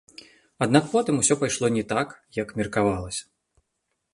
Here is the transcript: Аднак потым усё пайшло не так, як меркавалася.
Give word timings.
Аднак 0.65 0.87
потым 0.93 1.19
усё 1.23 1.37
пайшло 1.43 1.69
не 1.75 1.83
так, 1.91 2.15
як 2.41 2.47
меркавалася. 2.61 3.23